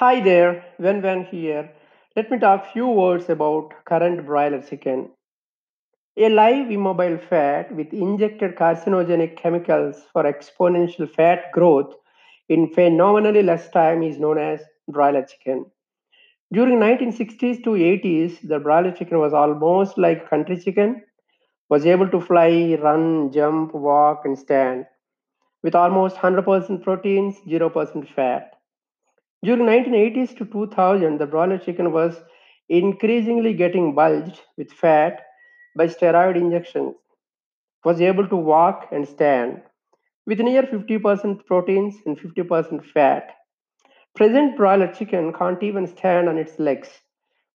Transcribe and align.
Hi 0.00 0.18
there, 0.18 0.64
Wen 0.78 1.02
Wen 1.02 1.26
here. 1.26 1.72
Let 2.16 2.30
me 2.30 2.38
talk 2.38 2.72
few 2.72 2.88
words 2.88 3.28
about 3.28 3.74
current 3.84 4.24
broiler 4.24 4.62
chicken. 4.62 5.10
A 6.16 6.30
live 6.30 6.70
immobile 6.70 7.18
fat 7.18 7.70
with 7.76 7.92
injected 7.92 8.56
carcinogenic 8.56 9.36
chemicals 9.36 9.96
for 10.10 10.22
exponential 10.22 11.06
fat 11.14 11.52
growth 11.52 11.92
in 12.48 12.72
phenomenally 12.72 13.42
less 13.42 13.68
time 13.68 14.02
is 14.02 14.18
known 14.18 14.38
as 14.38 14.62
broiler 14.88 15.22
chicken. 15.22 15.66
During 16.50 16.78
1960s 16.78 17.62
to 17.64 17.72
80s, 17.72 18.48
the 18.48 18.58
broiler 18.58 18.92
chicken 18.92 19.18
was 19.18 19.34
almost 19.34 19.98
like 19.98 20.30
country 20.30 20.58
chicken, 20.58 21.02
was 21.68 21.84
able 21.84 22.08
to 22.08 22.22
fly, 22.22 22.78
run, 22.80 23.30
jump, 23.30 23.74
walk, 23.74 24.22
and 24.24 24.38
stand 24.38 24.86
with 25.62 25.74
almost 25.74 26.16
100% 26.16 26.82
proteins, 26.82 27.36
0% 27.46 28.08
fat. 28.14 28.54
During 29.42 29.66
1980s 29.66 30.36
to 30.36 30.44
2000, 30.44 31.18
the 31.18 31.26
broiler 31.26 31.58
chicken 31.58 31.92
was 31.92 32.20
increasingly 32.68 33.54
getting 33.54 33.94
bulged 33.94 34.40
with 34.56 34.70
fat 34.70 35.22
by 35.76 35.86
steroid 35.86 36.36
injections, 36.36 36.94
was 37.84 38.00
able 38.00 38.28
to 38.28 38.36
walk 38.36 38.88
and 38.92 39.08
stand 39.08 39.62
with 40.26 40.40
near 40.40 40.62
50% 40.64 41.46
proteins 41.46 41.96
and 42.04 42.18
50% 42.18 42.84
fat. 42.84 43.30
Present 44.14 44.56
broiler 44.56 44.92
chicken 44.92 45.32
can't 45.32 45.62
even 45.62 45.86
stand 45.86 46.28
on 46.28 46.36
its 46.36 46.58
legs, 46.58 46.88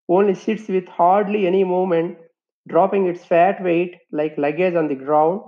only 0.08 0.34
sits 0.34 0.68
with 0.68 0.88
hardly 0.88 1.46
any 1.46 1.62
movement, 1.64 2.18
dropping 2.68 3.06
its 3.06 3.24
fat 3.24 3.62
weight 3.62 3.96
like 4.10 4.36
luggage 4.36 4.74
on 4.74 4.88
the 4.88 4.94
ground 4.96 5.40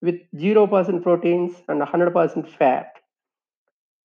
with 0.00 0.16
0% 0.34 1.02
proteins 1.02 1.52
and 1.68 1.82
100% 1.82 2.48
fat. 2.48 2.86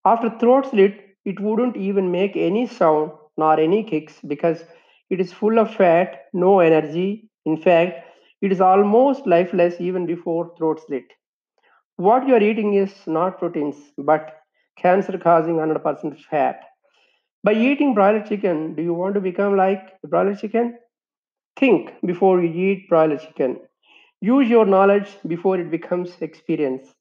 After 0.06 0.30
throat 0.30 0.70
slit, 0.70 1.09
it 1.26 1.40
wouldn't 1.40 1.78
even 1.78 2.12
make 2.12 2.36
any 2.36 2.66
sound 2.68 3.12
nor 3.38 3.60
any 3.60 3.84
kicks 3.84 4.20
because 4.28 4.64
it 5.10 5.20
is 5.20 5.34
full 5.34 5.60
of 5.60 5.74
fat, 5.74 6.26
no 6.34 6.60
energy. 6.60 7.30
In 7.46 7.58
fact, 7.58 8.06
it 8.42 8.52
is 8.52 8.62
almost 8.62 9.26
lifeless 9.28 9.80
even 9.80 10.06
before 10.06 10.54
throat 10.58 10.82
slit. 10.86 11.06
What 11.98 12.28
you 12.28 12.36
are 12.36 12.42
eating 12.42 12.74
is 12.74 12.94
not 13.08 13.40
proteins, 13.40 13.76
but 13.98 14.42
cancer 14.78 15.18
causing 15.18 15.60
100% 15.60 16.20
fat. 16.20 16.62
By 17.44 17.54
eating 17.54 17.94
broiler 17.94 18.22
chicken, 18.22 18.76
do 18.76 18.82
you 18.82 18.94
want 18.94 19.16
to 19.16 19.22
become 19.22 19.56
like 19.56 20.02
broiler 20.04 20.36
chicken? 20.36 20.78
Think 21.58 21.94
before 22.06 22.42
you 22.44 22.50
eat 22.50 22.90
broiler 22.90 23.18
chicken. 23.18 23.60
Use 24.22 24.50
your 24.50 24.66
knowledge 24.66 25.18
before 25.28 25.60
it 25.60 25.70
becomes 25.72 26.22
experience. 26.22 26.96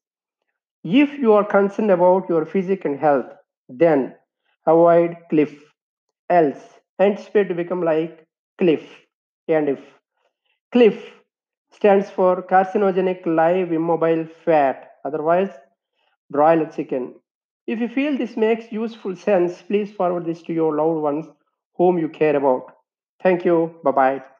If 0.83 1.17
you 1.17 1.33
are 1.33 1.45
concerned 1.45 1.89
about 1.91 2.27
your 2.27 2.45
physique 2.45 2.83
and 2.83 2.99
health, 2.99 3.33
then 3.69 4.15
avoid 4.67 5.17
cliff. 5.29 5.53
Else, 6.29 6.61
anticipate 6.99 7.49
to 7.49 7.55
become 7.55 7.83
like 7.83 8.27
cliff. 8.59 8.83
And 9.47 9.69
if 9.69 9.79
cliff 10.71 10.97
stands 11.71 12.09
for 12.09 12.41
carcinogenic 12.43 13.25
live 13.25 13.71
immobile 13.71 14.25
fat, 14.45 14.91
otherwise 15.05 15.49
broiler 16.31 16.65
chicken. 16.71 17.15
If 17.67 17.79
you 17.79 17.87
feel 17.89 18.17
this 18.17 18.37
makes 18.37 18.71
useful 18.71 19.15
sense, 19.15 19.61
please 19.61 19.91
forward 19.91 20.25
this 20.25 20.41
to 20.43 20.53
your 20.53 20.75
loved 20.75 21.01
ones 21.01 21.27
whom 21.75 21.97
you 21.99 22.09
care 22.09 22.35
about. 22.35 22.73
Thank 23.23 23.45
you. 23.45 23.79
Bye 23.83 23.91
bye. 23.91 24.38